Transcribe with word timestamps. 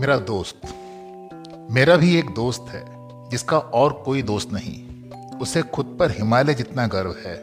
मेरा 0.00 0.16
दोस्त। 0.16 0.60
मेरा 1.70 1.96
भी 1.96 2.16
एक 2.16 2.30
दोस्त 2.30 2.66
है, 2.68 2.84
जिसका 3.30 3.58
और 3.58 3.92
कोई 3.92 4.22
दोस्त 4.22 4.52
नहीं। 4.52 5.10
उसे 5.38 5.62
खुद 5.62 5.96
पर 6.00 6.10
हिमालय 6.10 6.54
जितना 6.54 6.86
गर्व 6.86 7.10
है, 7.10 7.36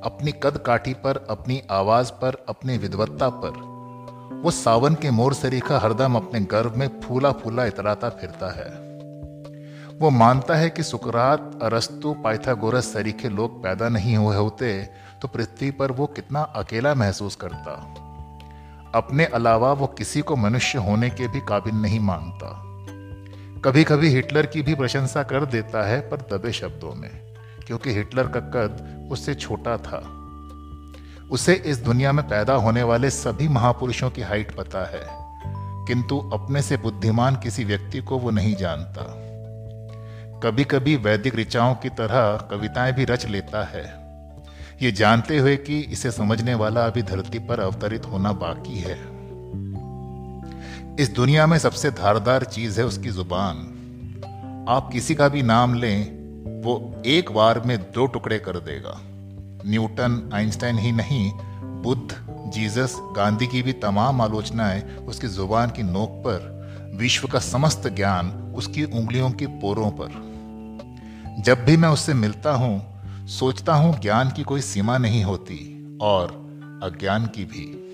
अपनी 0.00 0.32
कद 0.32 0.58
काठी 0.58 0.94
पर, 0.94 1.26
अपनी 1.30 1.62
आवाज़ 1.70 2.12
पर, 2.12 2.44
अपनी 2.48 2.78
विद्वत्ता 2.78 3.28
पर, 3.28 3.68
वो 4.44 4.50
सावन 4.50 4.94
के 4.94 5.10
मोर 5.10 5.34
सरीखा 5.34 5.78
हरदम 5.78 6.14
अपने 6.14 6.40
गर्व 6.40 6.72
में 6.76 7.00
फूला 7.00 7.32
फूला 7.32 7.64
इतराता 7.64 8.08
फिरता 8.08 8.52
है। 8.52 8.88
वो 9.98 10.10
मानता 10.10 10.54
है 10.54 10.70
कि 10.70 10.82
सुकरात, 10.82 11.58
अरस्तु, 11.62 12.14
पाइथागोरस 12.14 12.92
सरीखे 12.92 13.28
लोग 13.28 13.62
पैदा 13.62 13.88
नहीं 13.88 14.16
हुए 14.16 14.36
होते 14.36 14.88
तो 15.22 15.28
पृथ्वी 15.28 15.70
पर 15.70 15.92
वो 15.92 16.06
कितना 16.06 16.42
अकेला 16.42 16.94
महसूस 16.94 17.36
करता। 17.36 17.94
अपने 18.94 19.24
अलावा 19.24 19.72
वो 19.72 19.86
किसी 19.86 20.20
को 20.20 20.36
मनुष्य 20.36 20.78
होने 20.78 21.10
के 21.10 21.28
भी 21.28 21.40
काबिल 21.40 21.74
नहीं 21.74 22.00
मानता। 22.00 22.64
कभी 23.64 23.84
कभी 23.84 24.08
हिटलर 24.08 24.46
की 24.46 24.62
भी 24.62 24.74
प्रशंसा 24.74 25.22
कर 25.22 25.44
देता 25.44 25.86
है, 25.86 26.00
पर 26.00 26.16
दबे 26.16 26.52
शब्दों 26.52 26.94
में, 26.94 27.10
क्योंकि 27.66 27.92
हिटलर 27.92 28.26
का 28.26 28.40
कद 28.40 29.08
उससे 29.12 29.34
छोटा 29.34 29.76
था। 29.76 30.14
उसे 31.30 31.54
इस 31.54 31.78
दुनिया 31.78 32.12
में 32.12 32.28
पैदा 32.28 32.54
होने 32.54 32.82
वाले 32.82 33.10
सभी 33.10 33.48
महापुरुषों 33.48 34.10
की 34.10 34.22
हाइट 34.22 34.56
पता 34.56 34.84
है, 34.84 35.04
किंतु 35.86 36.30
अपने 36.32 36.62
से 36.62 36.76
बुद्धिमान 36.76 37.36
किसी 37.36 37.64
व्यक्ति 37.64 37.98
को 37.98 38.18
वो 38.18 38.30
नहीं 38.30 38.54
जानता। 38.54 39.28
कभी 40.40 40.64
कभी 40.64 40.96
वैदिक 40.96 41.34
ऋचाओं 41.34 41.74
की 41.74 41.88
तरह 41.88 42.48
कविताएँ 42.50 42.92
भी 42.92 43.04
रच 43.04 43.26
लेता 43.26 43.64
है। 43.64 44.07
ये 44.82 44.92
जानते 44.92 45.38
हुए 45.38 45.56
कि 45.56 45.80
इसे 45.80 46.10
समझने 46.10 46.54
वाला 46.54 46.86
अभी 46.86 47.02
धरती 47.02 47.38
पर 47.38 47.60
अवतरित 47.60 48.06
होना 48.06 48.32
बाकी 48.32 48.78
है। 48.78 48.98
इस 51.00 51.12
दुनिया 51.16 51.46
में 51.46 51.58
सबसे 51.58 51.90
धारदार 51.90 52.44
चीज़ 52.44 52.80
है 52.80 52.86
उसकी 52.86 53.08
ज़ुबान। 53.08 53.56
आप 54.68 54.90
किसी 54.92 55.14
का 55.14 55.28
भी 55.28 55.42
नाम 55.42 55.74
लें, 55.74 56.04
वो 56.62 57.02
एक 57.06 57.32
बार 57.32 57.60
में 57.60 57.78
दो 57.78 58.06
टुकड़े 58.06 58.38
कर 58.38 58.56
देगा। 58.56 59.00
न्यूटन, 59.66 60.30
आइंस्टाइन 60.34 60.78
ही 60.78 60.92
नहीं, 60.92 61.32
बुद्ध, 61.82 62.16
जीसस, 62.52 62.94
गांधी 63.16 63.46
की 63.46 63.62
भी 63.62 63.72
तमाम 63.72 64.20
आलोचनाएँ 64.20 64.96
उसकी 64.96 65.26
ज़ुबान 65.26 65.70
की 65.70 65.82
नोक 65.82 66.10
पर, 66.10 66.58
विश्व 66.94 67.28
का 67.28 67.38
समस्त 67.38 67.88
ज्ञान 67.88 68.54
उसकी 68.56 68.84
उंगलियों 68.84 69.30
की 69.30 69.46
पोरों 69.46 69.90
पर। 69.90 70.08
जब 71.42 71.64
भी 71.64 71.76
मैं 71.76 71.88
उससे 71.88 72.14
मिलता 72.14 72.52
हूँ 72.52 72.97
सोचता 73.28 73.74
हूँ 73.74 74.00
ज्ञान 74.00 74.30
की 74.30 74.42
कोई 74.42 74.60
सीमा 74.60 74.98
नहीं 74.98 75.24
होती 75.24 75.88
और 76.02 76.30
अज्ञान 76.82 77.26
की 77.26 77.44
भी। 77.44 77.87